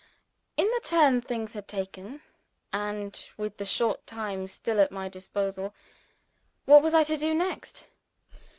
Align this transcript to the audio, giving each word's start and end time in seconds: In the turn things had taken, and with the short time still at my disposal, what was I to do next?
In 0.57 0.65
the 0.65 0.81
turn 0.83 1.21
things 1.21 1.53
had 1.53 1.67
taken, 1.67 2.21
and 2.73 3.23
with 3.37 3.57
the 3.57 3.65
short 3.65 4.07
time 4.07 4.47
still 4.47 4.79
at 4.79 4.91
my 4.91 5.07
disposal, 5.07 5.75
what 6.65 6.81
was 6.81 6.95
I 6.95 7.03
to 7.03 7.17
do 7.17 7.35
next? 7.35 7.85